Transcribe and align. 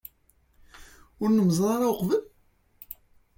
Ur 1.21 1.29
nemmẓer 1.31 1.69
ara 1.75 1.87
uqbel? 1.93 2.21